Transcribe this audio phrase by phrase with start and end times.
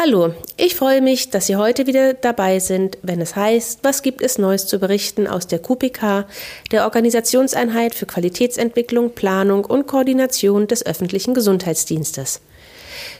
[0.00, 4.22] Hallo, ich freue mich, dass Sie heute wieder dabei sind, wenn es heißt, was gibt
[4.22, 6.24] es Neues zu berichten aus der QPK,
[6.70, 12.40] der Organisationseinheit für Qualitätsentwicklung, Planung und Koordination des öffentlichen Gesundheitsdienstes.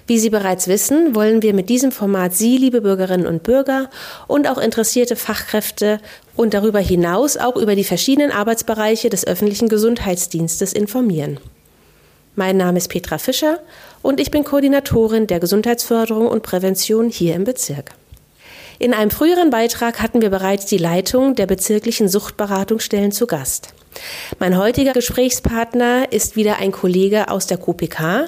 [0.06, 3.90] Wie Sie bereits wissen, wollen wir mit diesem Format Sie, liebe Bürgerinnen und Bürger
[4.28, 5.98] und auch interessierte Fachkräfte
[6.36, 11.40] und darüber hinaus auch über die verschiedenen Arbeitsbereiche des öffentlichen Gesundheitsdienstes informieren.
[12.38, 13.58] Mein Name ist Petra Fischer
[14.00, 17.90] und ich bin Koordinatorin der Gesundheitsförderung und Prävention hier im Bezirk.
[18.78, 23.74] In einem früheren Beitrag hatten wir bereits die Leitung der bezirklichen Suchtberatungsstellen zu Gast.
[24.38, 28.26] Mein heutiger Gesprächspartner ist wieder ein Kollege aus der QPK,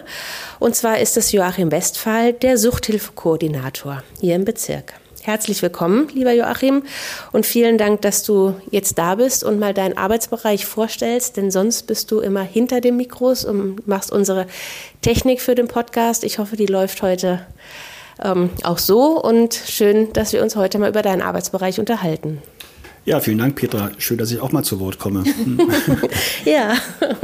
[0.59, 4.95] und zwar ist es Joachim Westphal, der Suchthilfekoordinator hier im Bezirk.
[5.23, 6.83] Herzlich willkommen, lieber Joachim,
[7.31, 11.83] und vielen Dank, dass du jetzt da bist und mal deinen Arbeitsbereich vorstellst, denn sonst
[11.87, 14.47] bist du immer hinter den Mikros und machst unsere
[15.03, 16.25] Technik für den Podcast.
[16.25, 17.45] Ich hoffe, die läuft heute
[18.23, 22.41] ähm, auch so und schön, dass wir uns heute mal über deinen Arbeitsbereich unterhalten.
[23.07, 23.91] Ja, vielen Dank, Petra.
[23.97, 25.25] Schön, dass ich auch mal zu Wort komme.
[26.45, 26.75] ja,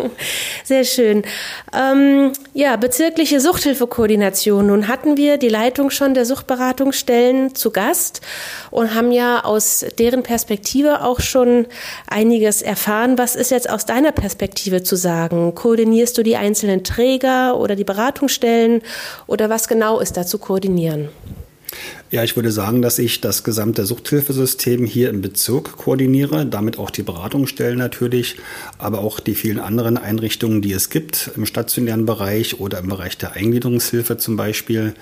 [0.65, 1.23] sehr schön.
[1.75, 4.69] Ähm, ja, bezirkliche Suchthilfekoordination.
[4.69, 8.23] Nun hatten wir die Leitung schon der Suchtberatungsstellen zu Gast
[8.71, 11.67] und haben ja aus deren Perspektive auch schon
[12.07, 13.19] einiges erfahren.
[13.19, 15.55] Was ist jetzt aus deiner Perspektive zu sagen?
[15.55, 18.81] Koordinierst du die einzelnen Träger oder die Beratungsstellen
[19.27, 21.11] oder was genau ist da zu koordinieren?
[22.13, 26.91] Ja, ich würde sagen, dass ich das gesamte Suchthilfesystem hier im Bezirk koordiniere, damit auch
[26.91, 28.37] die Beratungsstellen natürlich,
[28.79, 33.19] aber auch die vielen anderen Einrichtungen, die es gibt im stationären Bereich oder im Bereich
[33.19, 34.95] der Eingliederungshilfe zum Beispiel.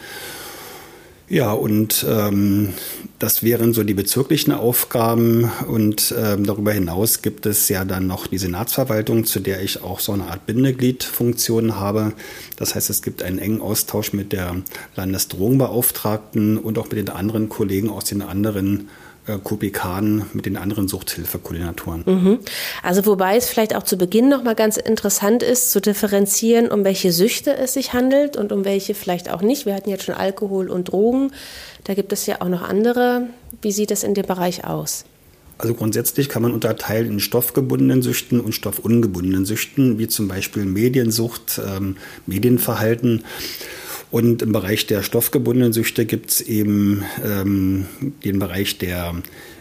[1.29, 2.75] Ja, und ähm,
[3.19, 5.51] das wären so die bezirklichen Aufgaben.
[5.67, 10.01] Und ähm, darüber hinaus gibt es ja dann noch die Senatsverwaltung, zu der ich auch
[10.01, 12.13] so eine Art Bindegliedfunktion habe.
[12.57, 14.57] Das heißt, es gibt einen engen Austausch mit der
[14.97, 18.89] Landesdrogenbeauftragten und auch mit den anderen Kollegen aus den anderen
[19.27, 22.03] äh, Kubikanen mit den anderen Suchthilfekoordinatoren.
[22.07, 22.39] Mhm.
[22.83, 26.85] Also wobei es vielleicht auch zu Beginn noch mal ganz interessant ist, zu differenzieren, um
[26.85, 29.67] welche Süchte es sich handelt und um welche vielleicht auch nicht.
[29.67, 31.33] Wir hatten jetzt schon Alkohol und Drogen.
[31.85, 33.29] Da gibt es ja auch noch andere.
[33.63, 35.05] Wie sieht es in dem Bereich aus?
[35.57, 41.61] Also grundsätzlich kann man unterteilen in stoffgebundenen Süchten und stoffungebundenen Süchten, wie zum Beispiel Mediensucht,
[41.65, 41.97] ähm,
[42.27, 43.25] Medienverhalten.
[44.15, 47.87] Und im Bereich der stoffgebundenen Süchte gibt es eben ähm,
[48.25, 49.13] den Bereich der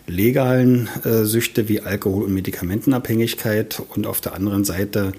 [0.06, 5.13] legalen äh, Süchte wie Alkohol- und Medikamentenabhängigkeit und auf der anderen Seite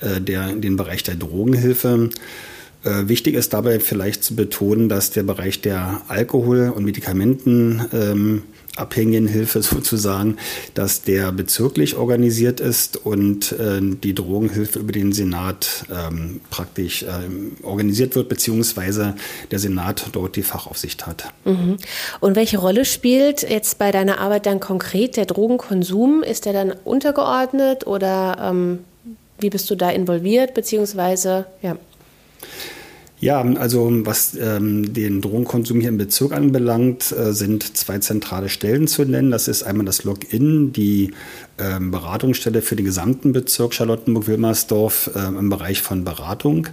[0.00, 2.10] äh, der, den Bereich der Drogenhilfe.
[2.84, 8.42] Äh, wichtig ist dabei vielleicht zu betonen, dass der Bereich der Alkohol- und Medikamenten ähm,
[8.78, 10.36] abhängigen Hilfe sozusagen,
[10.74, 17.06] dass der bezirklich organisiert ist und äh, die Drogenhilfe über den Senat ähm, praktisch äh,
[17.62, 19.14] organisiert wird, beziehungsweise
[19.50, 21.24] der Senat dort die Fachaufsicht hat.
[21.44, 21.76] Mhm.
[22.20, 26.22] Und welche Rolle spielt jetzt bei deiner Arbeit dann konkret der Drogenkonsum?
[26.22, 28.80] Ist der dann untergeordnet oder ähm,
[29.40, 31.76] wie bist du da involviert, beziehungsweise ja?
[33.20, 38.86] Ja, also was ähm, den Drogenkonsum hier im Bezirk anbelangt, äh, sind zwei zentrale Stellen
[38.86, 39.32] zu nennen.
[39.32, 41.10] Das ist einmal das Login, die
[41.58, 46.68] ähm, Beratungsstelle für den gesamten Bezirk Charlottenburg-Wilmersdorf äh, im Bereich von Beratung.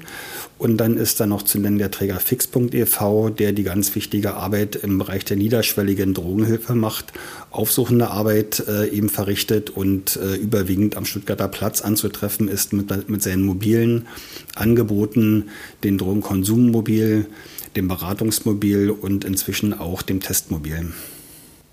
[0.57, 4.75] Und dann ist da noch zu nennen der Träger Fix.ev, der die ganz wichtige Arbeit
[4.75, 7.11] im Bereich der niederschwelligen Drogenhilfe macht,
[7.51, 13.21] aufsuchende Arbeit äh, eben verrichtet und äh, überwiegend am Stuttgarter Platz anzutreffen ist mit, mit
[13.21, 14.07] seinen mobilen
[14.55, 15.49] Angeboten,
[15.83, 15.97] den
[16.43, 17.25] Drogenkonsummobil,
[17.75, 20.93] dem Beratungsmobil und inzwischen auch dem Testmobil.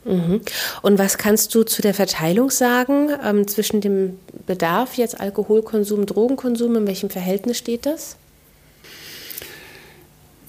[0.04, 0.40] Mhm.
[0.82, 6.76] Und was kannst du zu der Verteilung sagen ähm, zwischen dem Bedarf jetzt Alkoholkonsum, Drogenkonsum?
[6.76, 8.16] In welchem Verhältnis steht das?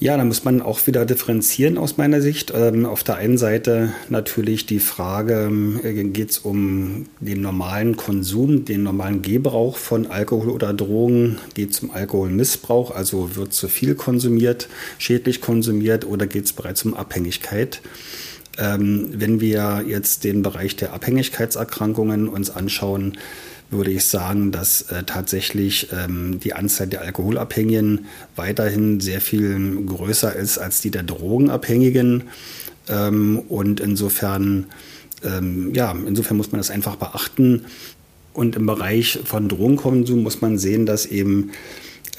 [0.03, 2.52] Ja, da muss man auch wieder differenzieren aus meiner Sicht.
[2.53, 5.50] Ähm, auf der einen Seite natürlich die Frage,
[5.81, 11.38] äh, geht es um den normalen Konsum, den normalen Gebrauch von Alkohol oder Drogen?
[11.54, 14.68] Geht es um Alkoholmissbrauch, also wird zu viel konsumiert,
[14.98, 17.80] schädlich konsumiert oder geht es bereits um Abhängigkeit?
[18.57, 23.18] Ähm, wenn wir jetzt den Bereich der Abhängigkeitserkrankungen uns anschauen,
[23.74, 28.06] würde ich sagen, dass äh, tatsächlich ähm, die Anzahl der Alkoholabhängigen
[28.36, 32.24] weiterhin sehr viel größer ist als die der Drogenabhängigen.
[32.90, 34.68] Ähm, und insofern,
[35.24, 37.66] ähm, ja, insofern muss man das einfach beachten.
[38.34, 41.52] Und im Bereich von Drogenkonsum muss man sehen, dass eben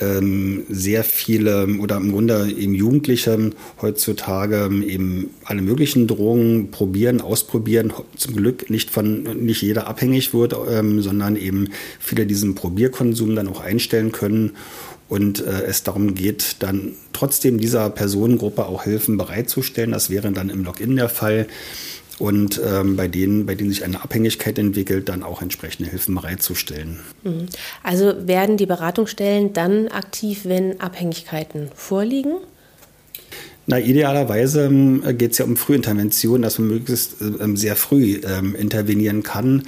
[0.00, 3.50] ähm, sehr viele oder im Grunde eben Jugendliche
[3.81, 7.93] heutzutage eben alle möglichen Drogen probieren, ausprobieren.
[8.17, 11.69] Zum Glück nicht von nicht jeder abhängig wird, ähm, sondern eben
[12.00, 14.52] viele diesen Probierkonsum dann auch einstellen können
[15.08, 19.93] und äh, es darum geht, dann trotzdem dieser Personengruppe auch Hilfen bereitzustellen.
[19.93, 21.47] Das wäre dann im Login der Fall
[22.19, 27.00] und ähm, bei denen, bei denen sich eine Abhängigkeit entwickelt, dann auch entsprechende Hilfen bereitzustellen.
[27.22, 27.46] Mhm.
[27.82, 32.34] Also werden die Beratungsstellen dann aktiv, wenn Abhängigkeiten vorliegen?
[33.66, 38.55] Na, idealerweise ähm, geht es ja um Frühintervention, dass man möglichst äh, sehr früh ähm,
[38.55, 39.62] intervenieren kann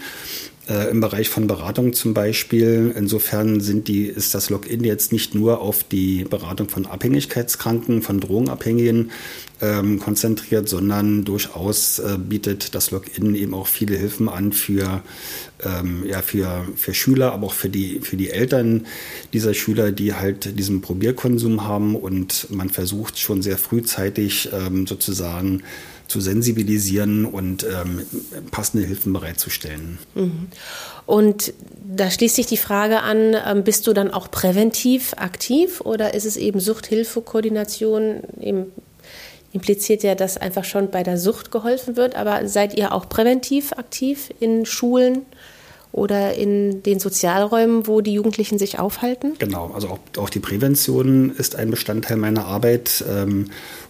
[0.69, 2.93] äh, im Bereich von Beratung zum Beispiel.
[2.97, 8.21] Insofern sind die, ist das Login jetzt nicht nur auf die Beratung von Abhängigkeitskranken, von
[8.21, 9.11] Drogenabhängigen
[9.61, 15.03] ähm, konzentriert, sondern durchaus äh, bietet das Login eben auch viele Hilfen an für,
[15.65, 18.87] ähm, ja, für, für Schüler, aber auch für die, für die Eltern
[19.33, 25.63] dieser Schüler, die halt diesen Probierkonsum haben und man versucht schon sehr frühzeitig ähm, sozusagen
[26.09, 28.03] zu sensibilisieren und ähm,
[28.51, 29.99] passende Hilfen bereitzustellen.
[30.15, 30.49] Mhm.
[31.07, 31.53] Und
[31.85, 36.25] da schließt sich die Frage an, ähm, bist du dann auch präventiv aktiv oder ist
[36.25, 38.23] es eben Suchthilfekoordination?
[38.41, 38.73] Eben
[39.53, 43.73] impliziert ja, dass einfach schon bei der Sucht geholfen wird, aber seid ihr auch präventiv
[43.73, 45.23] aktiv in Schulen?
[45.97, 49.33] oder in den Sozialräumen, wo die Jugendlichen sich aufhalten?
[49.39, 53.03] Genau, also auch, auch die Prävention ist ein Bestandteil meiner Arbeit.
[53.09, 53.47] Ähm,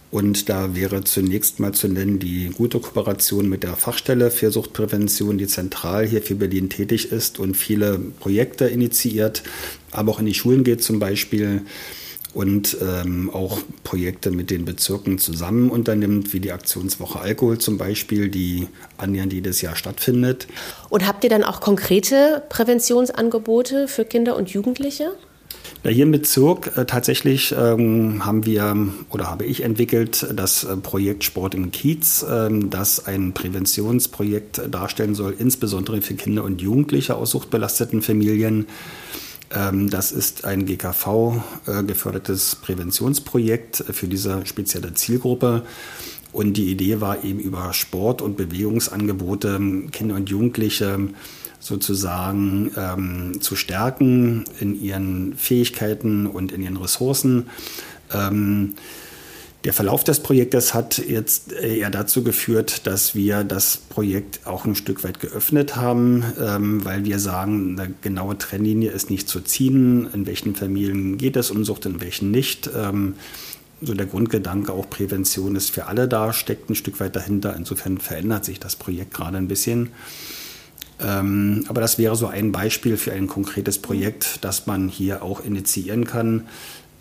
[0.09, 5.37] und da wäre zunächst mal zu nennen die gute Kooperation mit der Fachstelle für Suchtprävention,
[5.37, 9.43] die zentral hier für Berlin tätig ist und viele Projekte initiiert,
[9.91, 11.63] aber auch in die Schulen geht zum Beispiel
[12.33, 18.29] und ähm, auch Projekte mit den Bezirken zusammen unternimmt, wie die Aktionswoche Alkohol zum Beispiel,
[18.29, 18.67] die
[18.97, 20.47] annähernd jedes Jahr stattfindet.
[20.89, 25.13] Und habt ihr dann auch konkrete Präventionsangebote für Kinder und Jugendliche?
[25.83, 28.75] Ja, hier im Bezirk äh, tatsächlich ähm, haben wir
[29.09, 35.15] oder habe ich entwickelt das äh, Projekt Sport im Kiez, äh, das ein Präventionsprojekt darstellen
[35.15, 38.67] soll, insbesondere für Kinder und Jugendliche aus suchtbelasteten Familien.
[39.53, 45.63] Ähm, das ist ein GKV äh, gefördertes Präventionsprojekt für diese spezielle Zielgruppe.
[46.33, 49.59] Und die Idee war eben über Sport- und Bewegungsangebote
[49.91, 50.99] Kinder und Jugendliche
[51.59, 57.49] sozusagen ähm, zu stärken in ihren Fähigkeiten und in ihren Ressourcen.
[58.13, 58.75] Ähm,
[59.63, 64.75] der Verlauf des Projektes hat jetzt eher dazu geführt, dass wir das Projekt auch ein
[64.75, 70.07] Stück weit geöffnet haben, ähm, weil wir sagen, eine genaue Trennlinie ist nicht zu ziehen.
[70.13, 72.69] In welchen Familien geht es um Sucht, in welchen nicht.
[72.73, 73.15] Ähm,
[73.81, 77.55] so der Grundgedanke auch Prävention ist für alle da, steckt ein Stück weit dahinter.
[77.55, 79.89] Insofern verändert sich das Projekt gerade ein bisschen.
[80.99, 85.43] Ähm, aber das wäre so ein Beispiel für ein konkretes Projekt, das man hier auch
[85.43, 86.47] initiieren kann.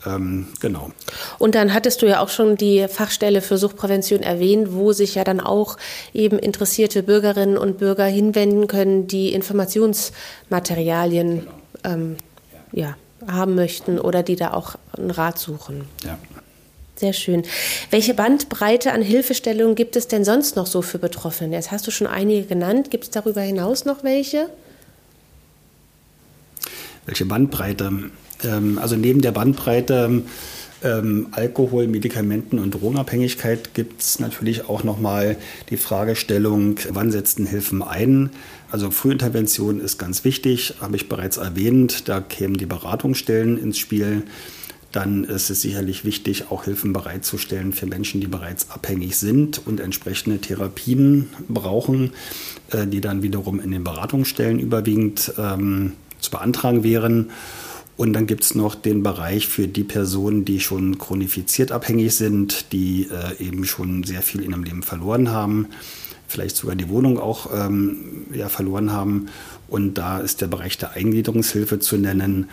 [0.06, 0.90] Ähm, genau.
[1.38, 5.24] Und dann hattest du ja auch schon die Fachstelle für Suchtprävention erwähnt, wo sich ja
[5.24, 5.76] dann auch
[6.12, 11.50] eben interessierte Bürgerinnen und Bürger hinwenden können, die Informationsmaterialien genau.
[11.84, 12.16] ähm,
[12.72, 12.88] ja.
[12.88, 12.96] ja.
[13.32, 15.86] haben möchten oder die da auch einen Rat suchen.
[16.04, 16.18] Ja.
[16.98, 17.42] Sehr schön.
[17.90, 21.54] Welche Bandbreite an Hilfestellungen gibt es denn sonst noch so für Betroffene?
[21.54, 22.90] Jetzt hast du schon einige genannt.
[22.90, 24.48] Gibt es darüber hinaus noch welche?
[27.04, 28.10] Welche Bandbreite?
[28.44, 30.22] Ähm, also neben der Bandbreite
[30.82, 35.36] ähm, Alkohol, Medikamenten und Drogenabhängigkeit gibt es natürlich auch nochmal
[35.70, 38.30] die Fragestellung, wann setzen Hilfen ein?
[38.70, 42.08] Also Frühintervention ist ganz wichtig, habe ich bereits erwähnt.
[42.08, 44.24] Da kämen die Beratungsstellen ins Spiel
[44.96, 49.78] dann ist es sicherlich wichtig, auch Hilfen bereitzustellen für Menschen, die bereits abhängig sind und
[49.78, 52.12] entsprechende Therapien brauchen,
[52.70, 57.30] äh, die dann wiederum in den Beratungsstellen überwiegend ähm, zu beantragen wären.
[57.98, 62.72] Und dann gibt es noch den Bereich für die Personen, die schon chronifiziert abhängig sind,
[62.72, 65.66] die äh, eben schon sehr viel in ihrem Leben verloren haben,
[66.26, 69.26] vielleicht sogar die Wohnung auch ähm, ja, verloren haben.
[69.68, 72.48] Und da ist der Bereich der Eingliederungshilfe zu nennen,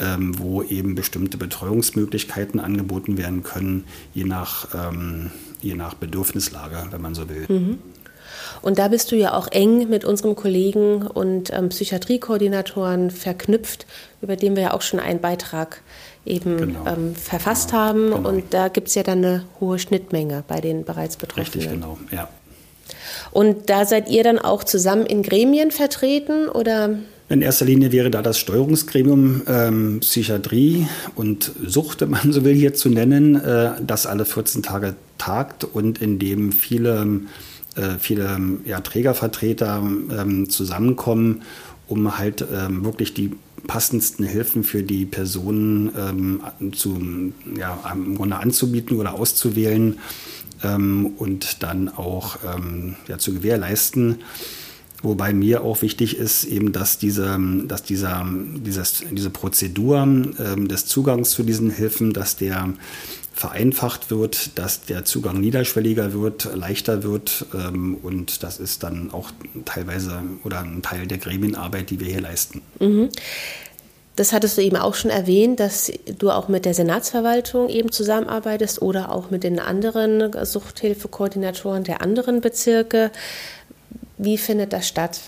[0.00, 7.00] ähm, wo eben bestimmte Betreuungsmöglichkeiten angeboten werden können, je nach, ähm, je nach Bedürfnislage, wenn
[7.00, 7.46] man so will.
[7.48, 7.78] Mhm.
[8.62, 13.86] Und da bist du ja auch eng mit unserem Kollegen und ähm, Psychiatriekoordinatoren verknüpft,
[14.20, 15.82] über den wir ja auch schon einen Beitrag
[16.24, 16.86] eben genau.
[16.86, 17.80] ähm, verfasst genau.
[17.80, 18.10] haben.
[18.10, 18.28] Genau.
[18.28, 21.52] Und da gibt es ja dann eine hohe Schnittmenge bei den bereits Betroffenen.
[21.52, 22.28] Richtig, genau, ja.
[23.30, 26.98] Und da seid ihr dann auch zusammen in Gremien vertreten oder?
[27.30, 32.54] In erster Linie wäre da das Steuerungsgremium ähm, Psychiatrie und Sucht, wenn man so will,
[32.54, 37.20] hier zu nennen, äh, das alle 14 Tage tagt und in dem viele,
[37.76, 39.82] äh, viele ja, Trägervertreter
[40.18, 41.42] ähm, zusammenkommen,
[41.86, 43.32] um halt ähm, wirklich die
[43.66, 46.98] passendsten Hilfen für die Personen ähm, zu,
[47.58, 49.98] ja, im Grunde anzubieten oder auszuwählen
[50.62, 54.20] ähm, und dann auch ähm, ja, zu gewährleisten.
[55.02, 58.26] Wobei mir auch wichtig ist, eben, dass diese, dass dieser,
[58.56, 62.70] dieses, diese Prozedur ähm, des Zugangs zu diesen Hilfen, dass der
[63.32, 67.46] vereinfacht wird, dass der Zugang niederschwelliger wird, leichter wird.
[67.54, 69.30] Ähm, und das ist dann auch
[69.64, 72.62] teilweise oder ein Teil der Gremienarbeit, die wir hier leisten.
[72.80, 73.10] Mhm.
[74.16, 78.82] Das hattest du eben auch schon erwähnt, dass du auch mit der Senatsverwaltung eben zusammenarbeitest
[78.82, 83.12] oder auch mit den anderen Suchthilfekoordinatoren der anderen Bezirke.
[84.18, 85.20] Wie findet das statt?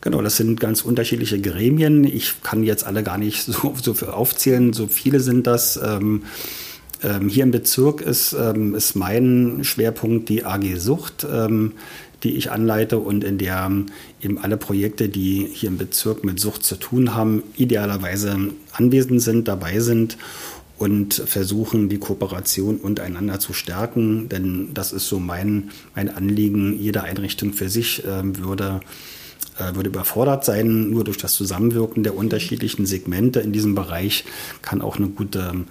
[0.00, 2.04] Genau, das sind ganz unterschiedliche Gremien.
[2.04, 4.72] Ich kann jetzt alle gar nicht so, so aufzählen.
[4.72, 5.78] So viele sind das.
[5.82, 6.22] Ähm,
[7.02, 11.72] ähm, hier im Bezirk ist, ähm, ist mein Schwerpunkt die AG Sucht, ähm,
[12.22, 13.70] die ich anleite und in der
[14.22, 18.36] eben alle Projekte, die hier im Bezirk mit Sucht zu tun haben, idealerweise
[18.72, 20.16] anwesend sind, dabei sind
[20.78, 24.28] und versuchen, die Kooperation untereinander zu stärken.
[24.28, 26.78] Denn das ist so mein, mein Anliegen.
[26.78, 28.80] Jede Einrichtung für sich äh, würde,
[29.58, 30.90] äh, würde überfordert sein.
[30.90, 34.24] Nur durch das Zusammenwirken der unterschiedlichen Segmente in diesem Bereich
[34.62, 35.64] kann auch eine gute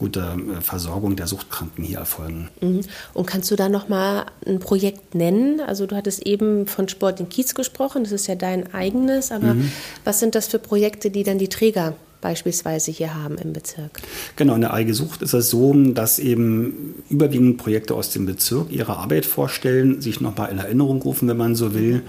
[0.00, 2.48] gute äh, Versorgung der Suchtkranken hier erfolgen.
[2.60, 2.80] Mhm.
[3.12, 5.60] Und kannst du da noch mal ein Projekt nennen?
[5.60, 9.54] Also du hattest eben von Sport in Kiez gesprochen, das ist ja dein eigenes, aber
[9.54, 9.70] mhm.
[10.02, 14.00] was sind das für Projekte, die dann die Träger beispielsweise hier haben im Bezirk?
[14.36, 18.70] Genau, in der AG Sucht ist es so, dass eben überwiegend Projekte aus dem Bezirk
[18.70, 22.02] ihre Arbeit vorstellen, sich nochmal in Erinnerung rufen, wenn man so will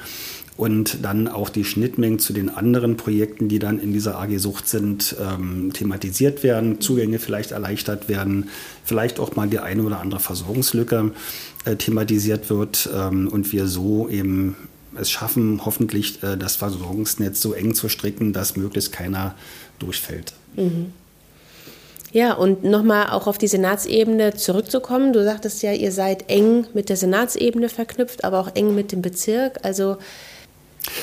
[0.61, 4.67] und dann auch die Schnittmengen zu den anderen Projekten, die dann in dieser AG Sucht
[4.67, 8.49] sind, ähm, thematisiert werden, Zugänge vielleicht erleichtert werden,
[8.83, 11.13] vielleicht auch mal die eine oder andere Versorgungslücke
[11.65, 14.55] äh, thematisiert wird ähm, und wir so eben
[14.99, 19.35] es schaffen, hoffentlich äh, das Versorgungsnetz so eng zu stricken, dass möglichst keiner
[19.79, 20.33] durchfällt.
[20.55, 20.93] Mhm.
[22.13, 25.13] Ja, und nochmal auch auf die Senatsebene zurückzukommen.
[25.13, 29.01] Du sagtest ja, ihr seid eng mit der Senatsebene verknüpft, aber auch eng mit dem
[29.01, 29.59] Bezirk.
[29.63, 29.97] Also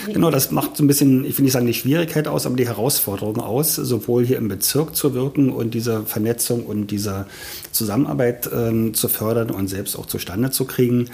[0.06, 2.66] Genau, das macht so ein bisschen, ich will nicht sagen die Schwierigkeit aus, aber die
[2.66, 7.26] Herausforderung aus, sowohl hier im Bezirk zu wirken und diese Vernetzung und diese
[7.70, 11.10] Zusammenarbeit äh, zu fördern und selbst auch zustande zu kriegen.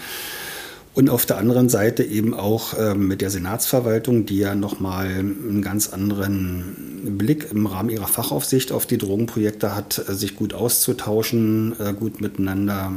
[0.95, 5.61] Und auf der anderen Seite eben auch äh, mit der Senatsverwaltung, die ja nochmal einen
[5.61, 11.75] ganz anderen Blick im Rahmen ihrer Fachaufsicht auf die Drogenprojekte hat, äh, sich gut auszutauschen,
[11.81, 12.93] äh, gut miteinander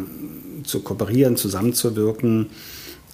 [0.63, 2.49] zu kooperieren, zusammenzuwirken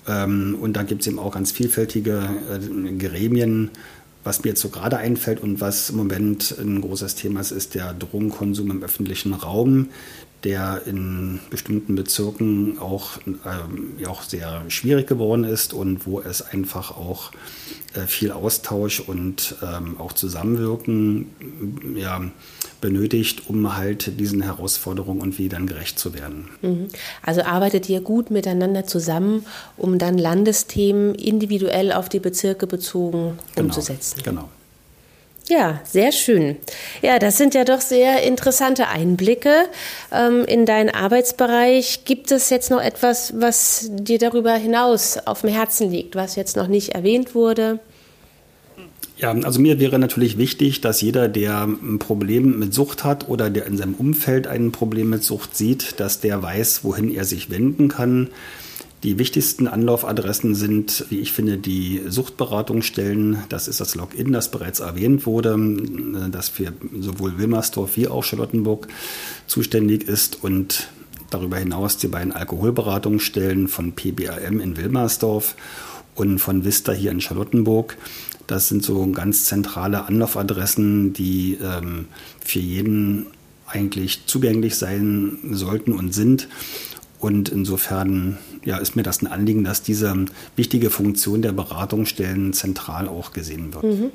[0.08, 3.72] ähm, und da gibt es eben auch ganz vielfältige äh, Gremien.
[4.24, 7.76] Was mir jetzt so gerade einfällt und was im Moment ein großes Thema ist, ist
[7.76, 9.90] der Drogenkonsum im öffentlichen Raum,
[10.44, 16.42] der in bestimmten Bezirken auch, ähm, ja, auch sehr schwierig geworden ist und wo es
[16.42, 17.32] einfach auch
[17.96, 21.28] äh, viel Austausch und ähm, auch Zusammenwirken
[21.96, 22.22] ja,
[22.82, 26.50] benötigt, um halt diesen Herausforderungen und wie dann gerecht zu werden.
[26.62, 26.88] Mhm.
[27.22, 29.46] Also arbeitet ihr gut miteinander zusammen,
[29.78, 33.68] um dann Landesthemen individuell auf die Bezirke bezogen genau.
[33.68, 34.22] umzusetzen.
[34.24, 34.50] Genau.
[35.50, 36.56] Ja, sehr schön.
[37.02, 39.66] Ja, das sind ja doch sehr interessante Einblicke
[40.12, 42.06] ähm, in deinen Arbeitsbereich.
[42.06, 46.56] Gibt es jetzt noch etwas, was dir darüber hinaus auf dem Herzen liegt, was jetzt
[46.56, 47.80] noch nicht erwähnt wurde?
[49.18, 53.50] Ja, also mir wäre natürlich wichtig, dass jeder, der ein Problem mit Sucht hat oder
[53.50, 57.50] der in seinem Umfeld ein Problem mit Sucht sieht, dass der weiß, wohin er sich
[57.50, 58.30] wenden kann.
[59.04, 63.44] Die wichtigsten Anlaufadressen sind, wie ich finde, die Suchtberatungsstellen.
[63.50, 65.58] Das ist das Login, das bereits erwähnt wurde,
[66.32, 68.88] das für sowohl Wilmersdorf wie auch Charlottenburg
[69.46, 70.88] zuständig ist und
[71.30, 75.56] darüber hinaus die beiden Alkoholberatungsstellen von PBRM in Wilmersdorf
[76.16, 77.98] und von Vista hier in Charlottenburg.
[78.48, 82.06] Das sind so ganz zentrale Anlaufadressen, die ähm,
[82.44, 83.28] für jeden
[83.68, 86.48] eigentlich zugänglich sein sollten und sind.
[87.20, 90.14] Und insofern ja, ist mir das ein Anliegen, dass diese
[90.56, 93.84] wichtige Funktion der Beratungsstellen zentral auch gesehen wird.
[93.84, 94.12] Mhm.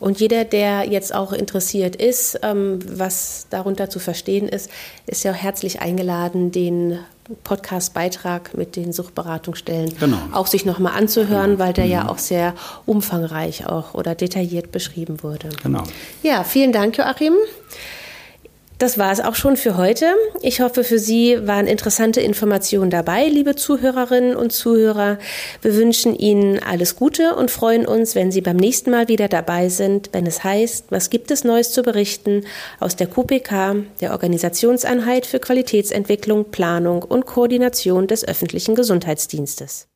[0.00, 4.70] Und jeder, der jetzt auch interessiert ist, ähm, was darunter zu verstehen ist,
[5.06, 6.98] ist ja herzlich eingeladen, den
[7.44, 10.18] Podcast-Beitrag mit den Suchtberatungsstellen genau.
[10.32, 11.64] auch sich nochmal anzuhören, genau.
[11.64, 11.90] weil der mhm.
[11.90, 12.54] ja auch sehr
[12.84, 15.50] umfangreich auch oder detailliert beschrieben wurde.
[15.62, 15.84] Genau.
[16.22, 17.34] Ja, vielen Dank, Joachim.
[18.82, 20.06] Das war es auch schon für heute.
[20.40, 25.18] Ich hoffe, für Sie waren interessante Informationen dabei, liebe Zuhörerinnen und Zuhörer.
[25.60, 29.68] Wir wünschen Ihnen alles Gute und freuen uns, wenn Sie beim nächsten Mal wieder dabei
[29.68, 32.44] sind, wenn es heißt, was gibt es Neues zu berichten
[32.80, 39.91] aus der QPK, der Organisationseinheit für Qualitätsentwicklung, Planung und Koordination des öffentlichen Gesundheitsdienstes.